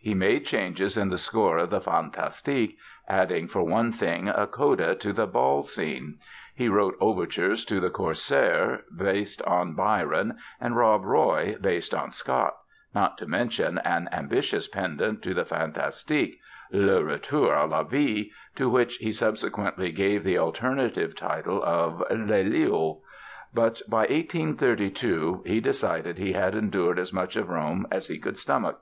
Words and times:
He 0.00 0.14
made 0.14 0.44
changes 0.44 0.96
in 0.96 1.10
the 1.10 1.16
score 1.16 1.58
of 1.58 1.70
the 1.70 1.78
"Fantastique" 1.80 2.76
adding, 3.08 3.46
for 3.46 3.62
one 3.62 3.92
thing, 3.92 4.28
a 4.28 4.48
coda 4.48 4.96
to 4.96 5.12
the 5.12 5.28
Ball 5.28 5.62
Scene; 5.62 6.18
he 6.56 6.68
wrote 6.68 6.96
overtures 6.98 7.64
to 7.66 7.78
"The 7.78 7.88
Corsair", 7.90 8.80
based 8.98 9.40
on 9.42 9.74
Byron, 9.74 10.38
and 10.60 10.74
"Rob 10.76 11.04
Roy" 11.04 11.54
based 11.60 11.94
on 11.94 12.10
Scott, 12.10 12.56
not 12.96 13.16
to 13.18 13.28
mention 13.28 13.78
an 13.78 14.08
ambitious 14.10 14.66
pendant 14.66 15.22
to 15.22 15.34
the 15.34 15.44
"Fantastique", 15.44 16.40
"Le 16.72 17.04
Retour 17.04 17.54
à 17.54 17.70
la 17.70 17.84
Vie", 17.84 18.32
to 18.56 18.68
which 18.68 18.96
he 18.96 19.12
subsequently 19.12 19.92
gave 19.92 20.24
the 20.24 20.36
alternative 20.38 21.14
title 21.14 21.62
of 21.62 22.02
"Lélio". 22.10 23.02
But 23.54 23.82
by 23.88 23.98
1832 23.98 25.44
he 25.46 25.60
decided 25.60 26.18
he 26.18 26.32
had 26.32 26.56
endured 26.56 26.98
as 26.98 27.12
much 27.12 27.36
of 27.36 27.48
Rome 27.50 27.86
as 27.92 28.08
he 28.08 28.18
could 28.18 28.36
stomach. 28.36 28.80